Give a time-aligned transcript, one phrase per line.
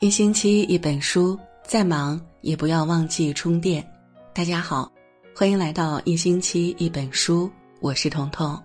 [0.00, 3.86] 一星期一本书，再忙也不要忘记充电。
[4.32, 4.90] 大家好，
[5.34, 8.58] 欢迎来到一星期一本书，我是彤彤。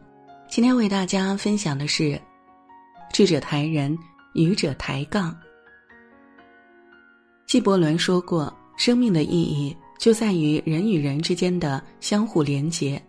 [0.47, 2.17] 今天为大家分享的是：
[3.11, 3.97] 智者抬人，
[4.33, 5.37] 愚者抬杠。
[7.45, 13.01] 纪伯伦说过，生命的意义就在于人与人之间的相互连结。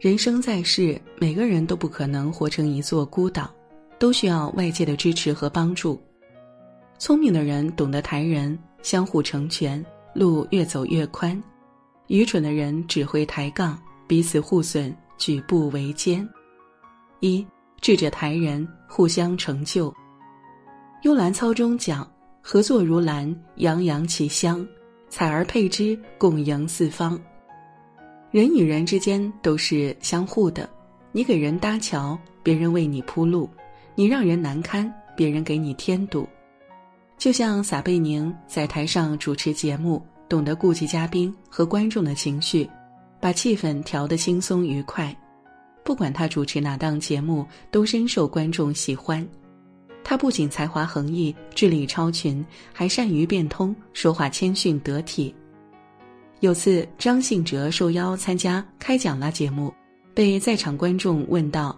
[0.00, 3.54] 人生在世，每个人都不可能活成一座孤岛，
[3.98, 6.00] 都需要外界的支持和帮助。
[6.98, 11.36] 聪明的人懂得抬人，相互成全，路越走越宽；
[12.06, 16.26] 愚蠢的人只会抬杠，彼此互损，举步维艰。
[17.20, 17.46] 一
[17.80, 19.94] 智者抬人，互相成就。
[21.02, 22.10] 幽兰操中讲
[22.40, 24.66] ：“合作如兰，洋洋其香；
[25.10, 27.20] 采而配之，共赢四方。”
[28.32, 30.68] 人与人之间都是相互的，
[31.12, 33.48] 你给人搭桥，别人为你铺路；
[33.94, 36.26] 你让人难堪，别人给你添堵。
[37.18, 42.68] 就像撒贝宁在台上主持节目，懂得顾及嘉宾和观众的情绪，
[43.18, 45.16] 把气氛调得轻松愉快。
[45.82, 49.26] 不管他主持哪档节目，都深受观众喜欢。
[50.04, 55.34] 他不仅才华横溢、智力超群，还善于变通，说话谦逊得体。
[56.40, 59.72] 有次张信哲受邀参加《开讲啦》节目，
[60.12, 61.76] 被在场观众问到：“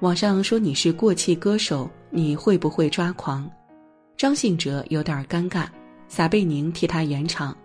[0.00, 3.50] 网上说你是过气歌手，你会不会抓狂？”
[4.16, 5.66] 张信哲有点尴尬，
[6.08, 7.56] 撒贝宁替他圆场。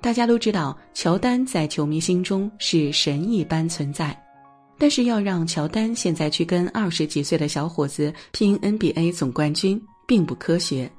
[0.00, 4.14] 大家都知道，乔丹在球迷心中是神一般存在，
[4.76, 10.90] 但是要让乔丹现在去跟二十几岁的小伙子拼 NBA 总冠军，并不科学。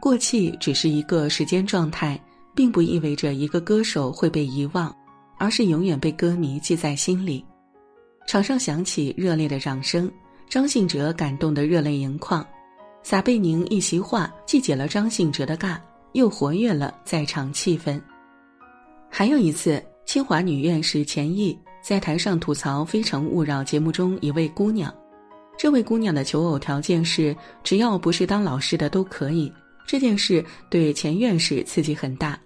[0.00, 2.20] 过气只是一个时间状态，
[2.56, 4.94] 并不意味着一个歌手会被遗忘，
[5.38, 7.44] 而是永远被歌迷记在心里。
[8.26, 10.10] 场上响起热烈的掌声，
[10.48, 12.44] 张信哲感动得热泪盈眶。
[13.02, 15.76] 撒贝宁一席话，既解了张信哲的尬，
[16.12, 18.00] 又活跃了在场气氛。
[19.10, 24.92] 还有一次，清华女院士钱毅在台上吐槽《非诚勿扰》节目中一位姑娘，
[25.58, 29.52] 这位姑娘的求偶条件是只要不是当老师的都可以。
[29.84, 32.38] 这件事对钱院士刺激很大。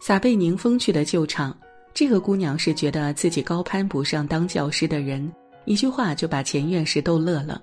[0.00, 1.54] 撒贝宁风趣的救场，
[1.92, 5.30] 这个姑娘是觉得自己高攀不上当教师的人，
[5.64, 7.60] 一句话就把钱院士逗乐了。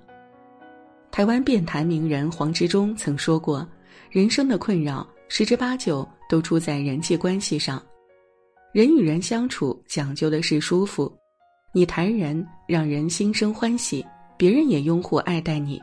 [1.16, 3.66] 台湾辩坛名人黄执中曾说过
[4.12, 7.82] ：“人生的困扰十之八九都出在人际关系上。
[8.70, 11.10] 人与人相处讲究的是舒服，
[11.72, 14.04] 你谈人让人心生欢喜，
[14.36, 15.82] 别人也拥护爱戴你。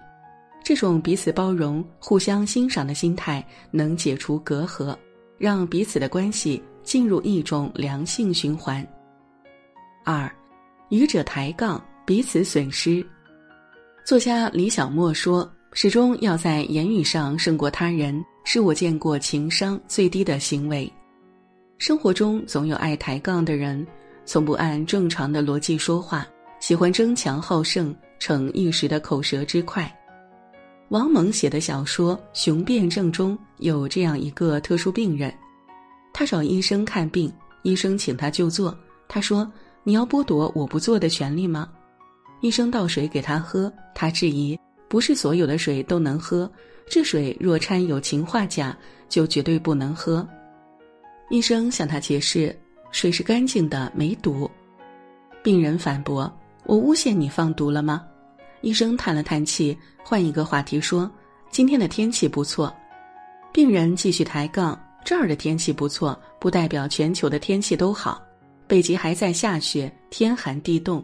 [0.64, 4.96] 这种彼此包容、互相欣赏的心态，能解除隔阂，
[5.40, 8.88] 让彼此的关系进入一种良性循环。”
[10.06, 10.32] 二，
[10.90, 13.04] 愚者抬杠，彼此损失。
[14.06, 20.92] 作家李小莫说：“始终要在言语上胜过他人，是我见过情商最低的行为。
[21.78, 23.88] 生活中总有爱抬杠的人，
[24.26, 26.28] 从不按正常的逻辑说话，
[26.60, 29.90] 喜欢争强好胜，逞一时的口舌之快。”
[30.92, 35.34] 王蒙写的小说《雄辩症》中有这样一个特殊病人，
[36.12, 37.32] 他找医生看病，
[37.62, 38.78] 医生请他就坐，
[39.08, 39.50] 他说
[39.86, 41.70] ：“你要剥夺我不做的权利吗？”
[42.44, 44.60] 医生倒水给他喝，他质疑：
[44.90, 46.52] 不是所有的水都能喝，
[46.90, 48.78] 这水若掺有氰化钾，
[49.08, 50.28] 就绝对不能喝。
[51.30, 52.54] 医生向他解释：
[52.92, 54.52] 水是干净的，没毒。
[55.42, 56.30] 病人反驳：
[56.66, 58.04] 我诬陷你放毒了吗？
[58.60, 61.10] 医生叹了叹气，换一个话题说：
[61.50, 62.76] 今天的天气不错。
[63.54, 68.22] 病人继续抬杠：这儿的天气不错，不代表全球的天气都好。
[68.68, 71.02] 北极还在下雪，天寒地冻。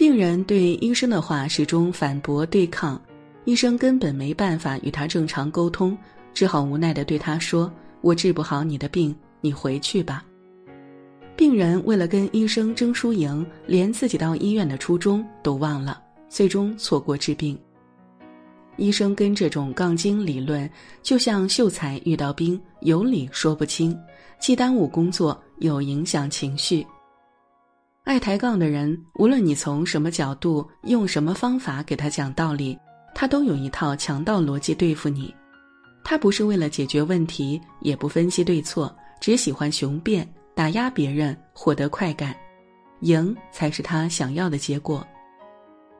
[0.00, 2.98] 病人对医生的话始终反驳对抗，
[3.44, 5.94] 医生根本没办法与他正常沟通，
[6.32, 10.24] 只好无奈地对他说：“我治不好你的病，你回去吧。”
[11.36, 17.54] 病人为了跟医生争输赢，连自己到医院的初衷都忘了，最终错过治病。
[18.78, 20.66] 医生跟这种杠精理论，
[21.02, 23.94] 就像秀才遇到兵，有理说不清，
[24.40, 26.86] 既耽误工作，又影响情绪。
[28.04, 32.76] 爱抬杠的人，无论你从什么角度、用什么方法给他讲道理，
[33.14, 35.32] 他都有一套强盗逻辑对付你。
[36.02, 42.34] 他不是为了解决问题，也不分析对错，只喜欢雄辩，打压别人，获得快感，
[43.00, 45.06] 赢才是他想要的结果。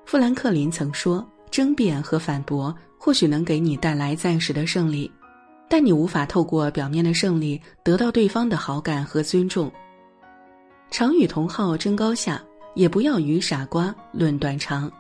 [0.07, 5.09] 富兰克林曾说：“争辩和反驳或许能给你带来暂时的胜利，
[5.69, 9.71] 但你无法透过表面的胜利得到对方的好感和尊重。”
[10.91, 12.43] 常与同好争高下，
[12.75, 14.91] 也不要与傻瓜论短长。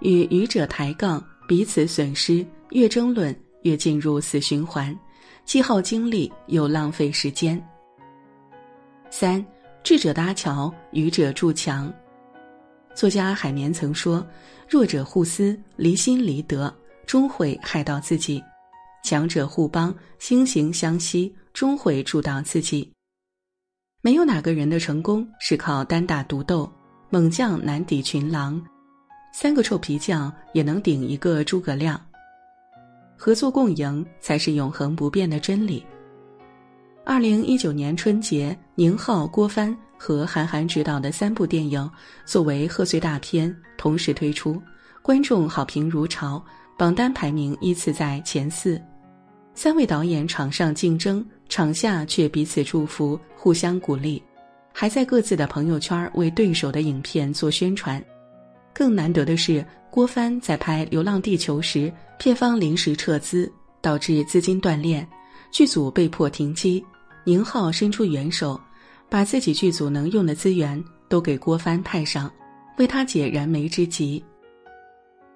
[0.00, 4.98] 与愚者抬杠，彼此损失，越争论越进入死循环，
[5.44, 7.62] 既耗精力又浪费时间。
[9.10, 9.44] 三，
[9.82, 11.92] 智者搭桥，愚者筑墙。
[12.94, 14.26] 作家海绵曾说
[14.68, 16.74] ：“弱者互撕，离心离德，
[17.06, 18.42] 终会害到自己；
[19.04, 22.90] 强者互帮，惺惺相惜，终会助到自己。”
[24.02, 26.70] 没有哪个人的成功是靠单打独斗，
[27.10, 28.62] 猛将难敌群狼，
[29.32, 32.00] 三个臭皮匠也能顶一个诸葛亮。
[33.16, 35.84] 合作共赢才是永恒不变的真理。
[37.04, 41.90] 二零一九年春节，宁浩、郭帆和韩寒执导的三部电影
[42.24, 44.60] 作为贺岁大片同时推出，
[45.02, 46.44] 观众好评如潮，
[46.76, 48.80] 榜单排名依次在前四。
[49.56, 54.22] 三位导演场上竞争，场下却彼此祝福，互相鼓励，
[54.70, 58.04] 还在各自的朋友圈为对手的影片做宣传。
[58.74, 63.50] 更难得的是，郭帆在拍《流浪地球》时，片方临时撤资，
[63.80, 65.04] 导致资金断裂，
[65.50, 66.84] 剧组被迫停机。
[67.24, 68.60] 宁浩伸出援手，
[69.08, 72.30] 把自己剧组能用的资源都给郭帆派上，
[72.76, 74.22] 为他解燃眉之急。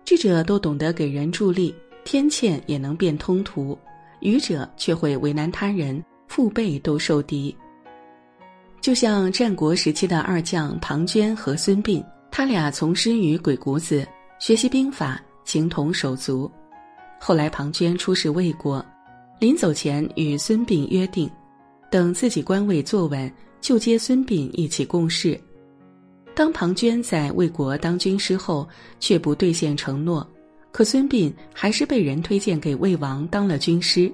[0.04, 1.74] 智者都懂得给人助力，
[2.04, 3.76] 天堑也能变通途。
[4.20, 7.54] 愚者却会为难他人，腹背都受敌。
[8.80, 14.06] 就像战国时期的二将庞涓和孙膑，他俩从师于鬼谷子，
[14.38, 16.50] 学习兵法，情同手足。
[17.18, 18.84] 后来庞涓出使魏国，
[19.38, 21.30] 临走前与孙膑约定，
[21.90, 23.30] 等自己官位坐稳，
[23.60, 25.38] 就接孙膑一起共事。
[26.34, 28.66] 当庞涓在魏国当军师后，
[28.98, 30.26] 却不兑现承诺。
[30.72, 34.12] 可孙膑还是被人推荐给魏王当了军师。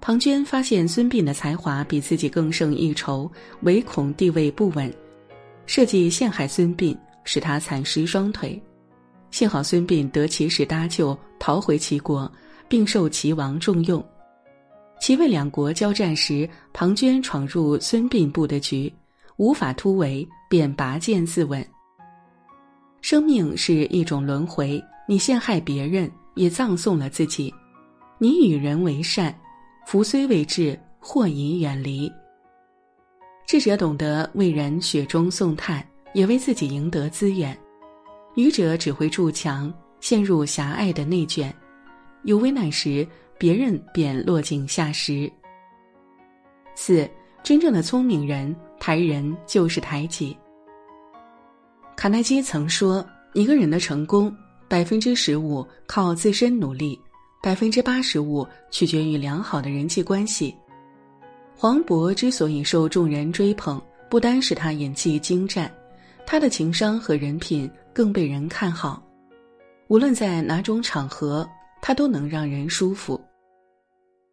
[0.00, 3.30] 庞涓发现孙膑的才华比自己更胜一筹，
[3.62, 4.92] 唯恐地位不稳，
[5.66, 8.62] 设计陷害孙膑，使他惨失双腿。
[9.32, 12.30] 幸好孙膑得其时搭救，逃回齐国，
[12.68, 14.04] 并受齐王重用。
[15.00, 18.92] 齐魏两国交战时，庞涓闯入孙膑布的局，
[19.36, 21.64] 无法突围，便拔剑自刎。
[23.00, 24.82] 生命是一种轮回。
[25.08, 27.52] 你陷害别人，也葬送了自己；
[28.18, 29.32] 你与人为善，
[29.86, 32.10] 福虽未至，祸已远离。
[33.46, 37.54] 智者懂得为人雪中送炭，也为自己赢得资源；
[38.34, 41.54] 愚者只会筑墙，陷入狭隘的内卷。
[42.24, 43.06] 有危难时，
[43.38, 45.30] 别人便落井下石。
[46.74, 47.08] 四，
[47.44, 50.36] 真正的聪明人抬人就是抬己。
[51.96, 54.34] 卡耐基曾说：“一个人的成功。”
[54.68, 56.98] 百分之十五靠自身努力，
[57.42, 60.54] 百分之八十五取决于良好的人际关系。
[61.56, 63.80] 黄渤之所以受众人追捧，
[64.10, 65.72] 不单是他演技精湛，
[66.26, 69.02] 他的情商和人品更被人看好。
[69.86, 71.48] 无论在哪种场合，
[71.80, 73.20] 他都能让人舒服。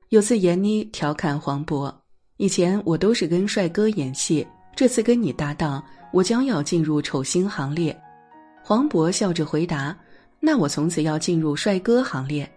[0.09, 1.93] 有次闫妮调侃黄渤
[2.37, 4.45] ：“以前我都是跟帅哥演戏，
[4.75, 7.95] 这次跟你搭档，我将要进入丑星行列。”
[8.65, 9.95] 黄渤笑着回答。
[10.45, 12.51] 那我从此要进入帅哥行列。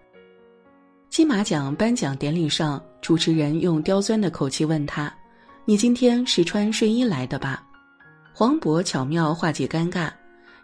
[1.09, 5.11] 金马奖颁奖典礼上，主持人用刁钻的口气问他
[5.63, 7.65] ：“你今天是穿睡衣来的吧？”
[8.35, 10.11] 黄渤巧妙化解尴尬：“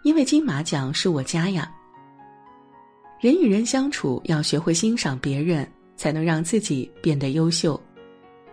[0.04, 1.72] 因为金马奖是我家呀。”
[3.22, 5.66] 人与人相处要学会欣赏别人，
[5.96, 7.82] 才能让自己变得优秀。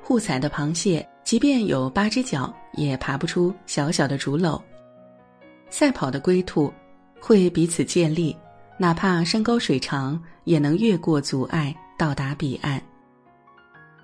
[0.01, 4.63] 互踩的螃蟹，即便有八只脚，也爬不出小小的竹篓。
[5.71, 6.73] 赛跑的龟兔，
[7.21, 8.37] 会彼此借力。
[8.81, 12.83] 哪怕山高水长，也能越过阻碍到达彼岸。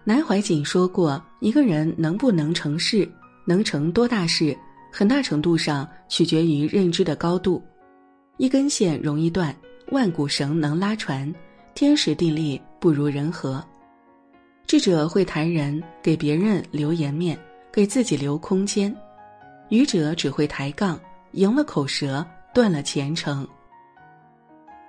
[0.04, 3.10] 南怀瑾说过：“一个人能不能成事，
[3.46, 4.54] 能成多大事，
[4.92, 7.64] 很大程度上取决于认知的高度。
[8.36, 9.56] 一根线容易断，
[9.92, 11.34] 万古绳能拉船，
[11.74, 13.64] 天时地利不如人和。
[14.66, 17.38] 智者会抬人，给别人留颜面，
[17.72, 18.92] 给自己留空间；
[19.70, 21.00] 愚者只会抬杠，
[21.32, 23.48] 赢了口舌，断了前程。”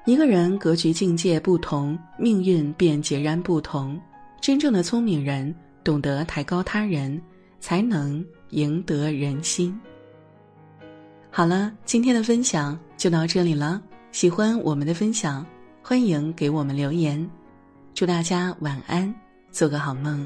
[0.07, 3.99] 一个人格局境界不同，命运便截然不同。
[4.39, 7.21] 真正的聪明人懂得抬高他人，
[7.59, 9.77] 才能赢得人心。
[11.29, 13.81] 好了，今天的分享就到这里了。
[14.13, 15.45] 喜欢我们的分享，
[15.83, 17.29] 欢迎给我们留言。
[17.93, 19.13] 祝大家晚安，
[19.51, 20.25] 做个好梦。